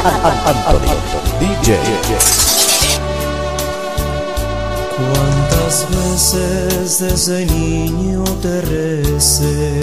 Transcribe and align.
DJ. 0.00 1.76
¿Cuántas 4.96 5.86
veces 5.90 7.00
desde 7.00 7.44
niño 7.44 8.24
te 8.40 8.62
recé? 8.62 9.78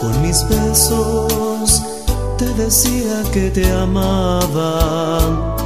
Con 0.00 0.20
mis 0.20 0.46
besos 0.48 1.82
te 2.36 2.46
decía 2.54 3.22
que 3.32 3.50
te 3.50 3.72
amaba. 3.72 5.56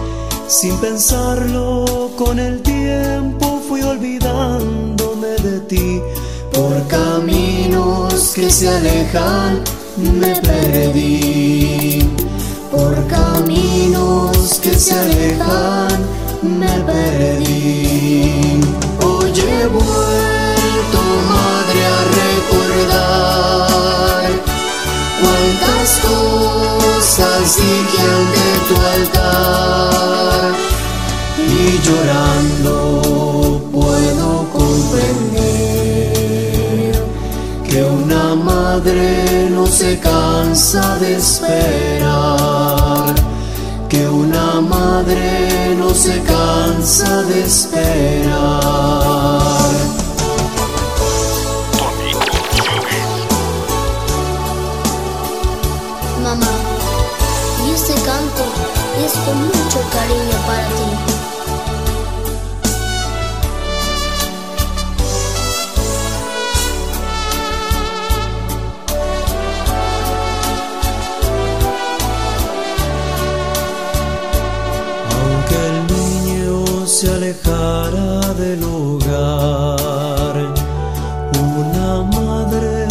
Sin 0.46 0.76
pensarlo, 0.78 2.12
con 2.16 2.38
el 2.38 2.62
tiempo 2.62 3.60
fui 3.68 3.82
olvidándome 3.82 5.34
de 5.42 5.60
ti. 5.60 6.00
Por 6.52 6.86
caminos 6.86 8.32
que 8.32 8.48
se 8.48 8.68
alejan 8.68 9.60
me 9.96 10.36
perdí. 10.36 12.10
Por 12.70 13.06
caminos 13.08 14.60
que 14.62 14.72
se 14.74 14.94
alejan 14.94 16.00
me 16.42 16.80
perdí. 16.84 17.89
Una 38.80 38.92
madre 38.92 39.50
no 39.50 39.66
se 39.66 39.98
cansa 39.98 40.96
de 40.96 41.16
esperar, 41.16 43.14
que 43.90 44.08
una 44.08 44.60
madre 44.62 45.74
no 45.76 45.94
se 45.94 46.18
cansa 46.22 47.22
de 47.24 47.42
esperar. 47.42 48.30
Mamá, 56.22 56.46
y 57.66 57.70
este 57.74 57.94
canto 57.94 58.44
es 59.04 59.12
con 59.12 59.36
mucho 59.46 59.80
cariño 59.92 60.38
para 60.46 60.68
ti. 60.68 61.09
Se 77.00 77.08
alejara 77.08 78.34
del 78.34 78.62
hogar, 78.62 80.36
una 81.32 82.02
madre 82.02 82.86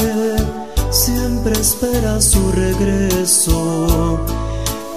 siempre 0.89 1.53
espera 1.53 2.19
su 2.19 2.51
regreso. 2.51 4.19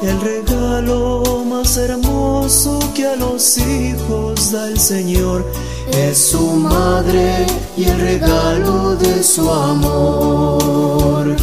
El 0.00 0.18
regalo 0.18 1.44
más 1.44 1.76
hermoso 1.76 2.78
que 2.94 3.06
a 3.06 3.16
los 3.16 3.58
hijos 3.58 4.50
da 4.50 4.68
el 4.68 4.80
Señor 4.80 5.44
es 5.90 6.30
su 6.30 6.46
madre 6.52 7.44
y 7.76 7.84
el 7.84 8.00
regalo 8.00 8.96
de 8.96 9.22
su 9.22 9.52
amor. 9.52 11.36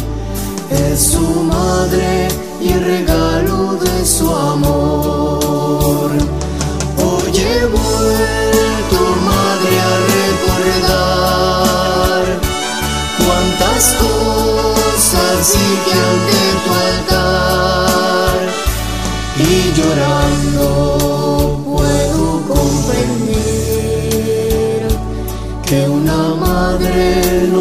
Es 0.72 1.00
su 1.12 1.20
madre 1.20 2.26
y 2.60 2.72
el 2.72 2.84
regalo 2.84 3.74
de 3.76 4.04
su 4.04 4.28
amor. 4.28 4.99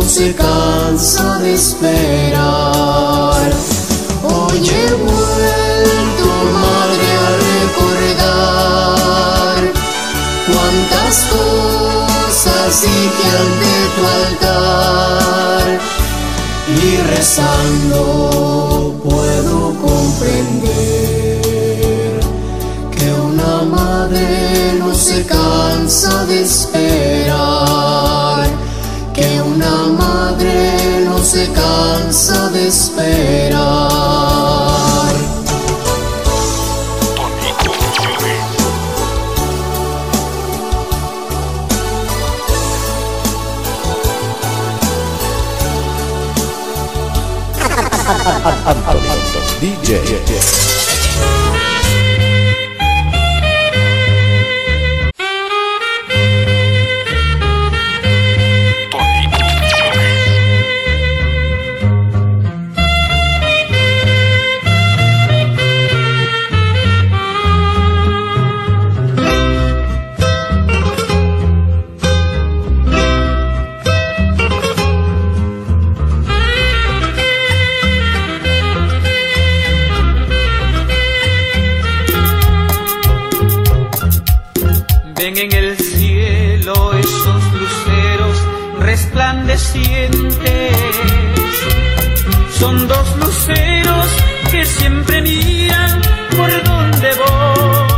Se 0.10 0.34
cansa 0.34 1.38
de 1.40 1.54
esperar. 1.54 3.52
Hoy 4.24 4.68
he 4.68 4.94
vuelto, 5.06 6.28
madre, 6.66 7.08
a 7.26 7.28
recordar 7.54 9.58
cuántas 10.48 11.16
cosas 11.38 12.70
dije 12.82 13.28
ante 13.44 13.74
tu 13.96 14.02
altar 14.20 15.66
y 16.82 16.84
rezando 17.14 18.02
puedo 19.04 19.58
comprender 19.80 22.20
que 22.98 23.08
una 23.14 23.56
madre 23.62 24.74
no 24.80 24.90
se 24.96 25.24
cansa 25.26 26.26
de 26.26 26.42
esperar, 26.42 26.69
esperar. 32.70 33.90
Antonio 48.66 49.42
DJ. 49.60 50.99
Son 92.60 92.88
dos 92.88 93.16
luceros 93.18 94.08
que 94.52 94.66
siempre 94.66 95.22
miran 95.22 96.02
por 96.36 96.64
donde 96.64 97.10
voy. 97.24 97.94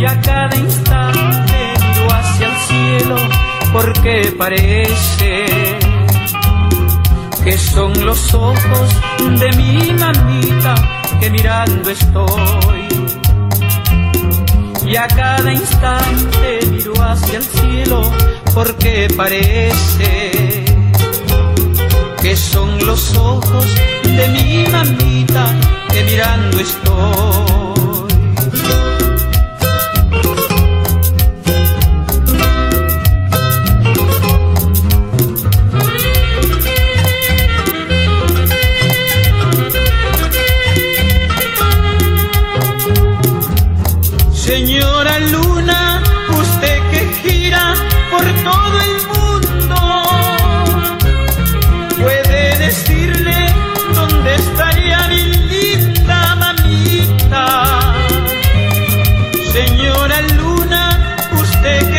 Y 0.00 0.04
a 0.04 0.20
cada 0.20 0.54
instante 0.56 1.74
miro 1.80 2.06
hacia 2.12 2.46
el 2.46 2.56
cielo 2.68 3.16
porque 3.72 4.34
parece 4.36 5.46
que 7.44 7.58
son 7.58 8.04
los 8.04 8.34
ojos 8.34 8.88
de 9.40 9.52
mi 9.52 9.92
mamita 9.92 10.74
que 11.20 11.30
mirando 11.30 11.90
estoy 11.90 12.88
y 14.86 14.96
a 14.96 15.08
cada 15.08 15.52
instante 15.52 16.60
miro 16.70 16.92
hacia 17.02 17.38
el 17.38 17.44
cielo 17.44 18.12
porque 18.54 19.08
parece 19.16 20.64
que 22.22 22.36
son 22.36 22.84
los 22.86 23.16
ojos 23.16 23.66
de 24.04 24.28
mi 24.28 24.66
mamita 24.70 25.46
que 25.92 26.04
mirando 26.04 26.60
estoy. 26.60 27.25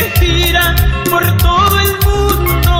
respira 0.07 0.75
por 1.09 1.37
todo 1.37 1.79
el 1.79 1.91
mundo. 2.05 2.76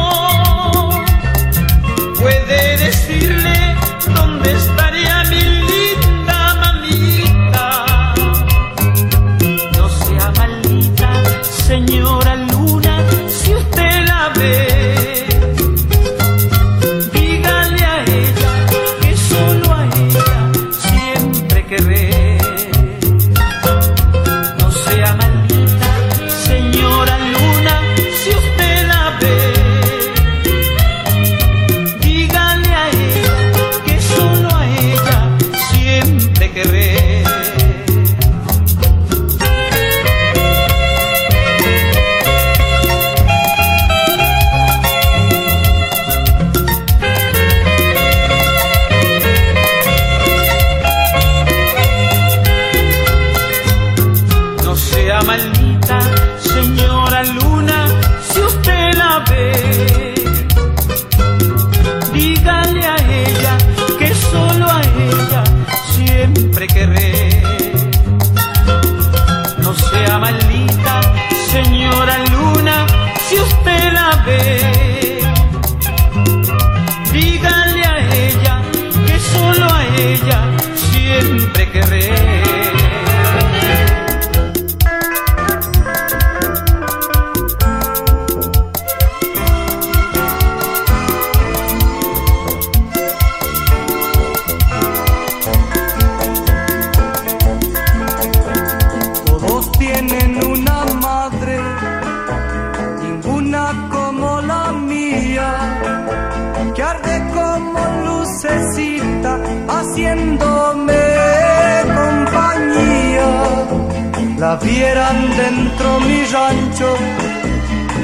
Vieran 114.62 115.18
dentro 115.38 116.00
mi 116.01 116.25
rancho, 116.25 116.95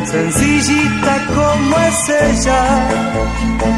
sencillita 0.06 1.14
como 1.36 1.78
es 1.78 2.10
ella, 2.10 2.62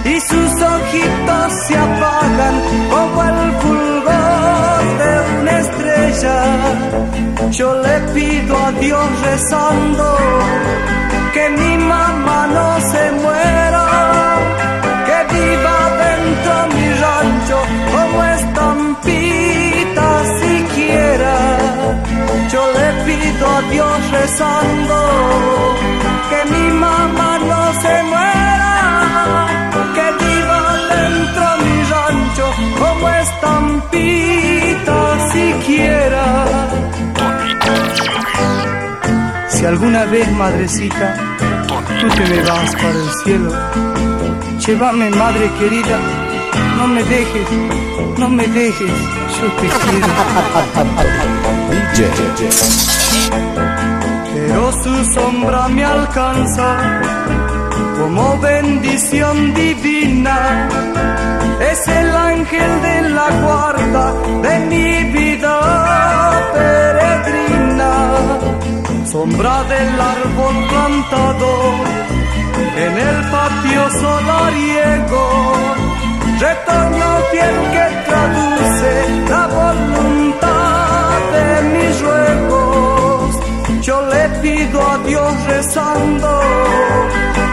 y 0.05 0.19
sus 0.19 0.61
ojitos 0.61 1.53
se 1.67 1.77
apagan 1.77 2.55
como 2.89 3.23
el 3.23 3.51
fulgor 3.61 4.83
de 5.01 5.41
una 5.41 5.59
estrella. 5.59 6.37
Yo 7.51 7.73
le 7.81 7.99
pido 8.13 8.57
a 8.57 8.71
Dios 8.73 9.21
rezando 9.21 10.17
que 11.33 11.49
mi 11.49 11.77
mamá 11.77 12.47
no 12.47 12.74
que 26.29 26.39
mi 26.51 26.71
mamá 26.71 27.37
no 27.37 27.61
se 27.81 28.03
muera, 28.03 29.47
que 29.93 30.05
viva 30.23 30.59
dentro 30.89 31.45
mi 31.63 31.75
rancho 31.91 32.45
como 32.79 33.05
estampita 33.09 34.97
siquiera. 35.31 36.25
Si 39.49 39.65
alguna 39.65 40.05
vez, 40.05 40.31
madrecita, 40.31 41.07
tú 42.01 42.07
te 42.09 42.25
me 42.29 42.41
vas 42.41 42.75
para 42.75 42.89
el 42.89 43.09
cielo, 43.23 43.51
llévame, 44.65 45.09
madre 45.11 45.51
querida, 45.59 45.99
no 46.77 46.87
me 46.87 47.03
dejes, 47.03 47.47
no 48.17 48.29
me 48.29 48.47
dejes, 48.47 48.91
yo 49.39 49.51
te 49.51 49.67
quiero. 49.67 50.07
pero 54.47 54.71
su 54.71 55.05
sombra 55.13 55.67
me 55.69 55.83
alcanza 55.83 56.77
como 57.97 58.37
bendición 58.39 59.53
divina. 59.53 60.69
Es 61.71 61.87
el 61.87 62.15
ángel 62.15 62.81
de 62.81 63.09
la 63.09 63.29
guarda 63.41 64.13
de 64.43 64.59
mi 64.71 65.03
vida 65.17 65.55
peregrina, 66.53 67.91
sombra 69.11 69.63
del 69.63 70.01
árbol 70.15 70.55
plantado 70.69 71.51
en 72.77 72.93
el 73.07 73.17
patio 73.31 73.89
solariego, 74.01 75.23
retoño 76.39 77.09
fiel 77.31 77.55
que 77.73 77.85
traduce 78.07 78.54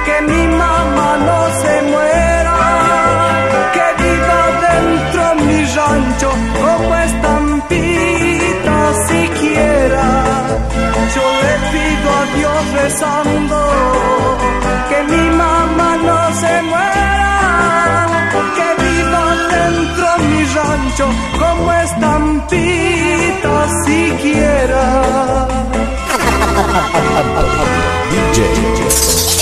que 0.06 0.16
mi 0.30 0.46
mamá 0.60 1.10
no 1.28 1.40
se 1.60 1.74
muera, 1.90 2.58
que 3.74 3.86
viva 4.02 4.40
dentro 4.66 5.22
mi 5.46 5.60
rancho 5.76 6.30
como 6.60 6.90
estampita 7.08 8.76
siquiera. 9.08 10.06
Yo 11.14 11.26
le 11.44 11.54
pido 11.72 12.08
a 12.20 12.22
Dios 12.36 12.62
rezando 12.80 13.58
que 14.90 14.98
mi 15.12 15.26
mamá 15.42 15.90
no 16.08 16.20
se 16.42 16.54
muera, 16.72 17.34
que 18.56 18.68
viva 18.84 19.24
dentro 19.56 20.06
mi 20.30 20.42
rancho 20.56 21.06
como 21.40 21.64
estampita 21.86 23.54
siquiera. 23.86 24.84
DJ. 28.12 29.41